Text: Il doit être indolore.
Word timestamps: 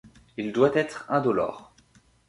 Il 0.35 0.51
doit 0.51 0.73
être 0.75 1.05
indolore. 1.09 1.75